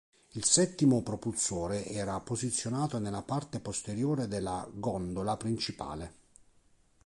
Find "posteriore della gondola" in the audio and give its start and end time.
3.59-5.37